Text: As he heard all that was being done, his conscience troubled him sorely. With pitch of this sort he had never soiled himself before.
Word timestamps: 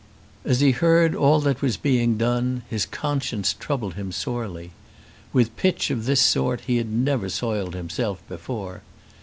As 0.43 0.61
he 0.61 0.71
heard 0.71 1.13
all 1.13 1.39
that 1.41 1.61
was 1.61 1.77
being 1.77 2.17
done, 2.17 2.63
his 2.67 2.87
conscience 2.87 3.53
troubled 3.53 3.93
him 3.93 4.11
sorely. 4.11 4.71
With 5.31 5.55
pitch 5.57 5.91
of 5.91 6.05
this 6.07 6.19
sort 6.21 6.61
he 6.61 6.77
had 6.77 6.89
never 6.91 7.29
soiled 7.29 7.75
himself 7.75 8.27
before. 8.27 8.81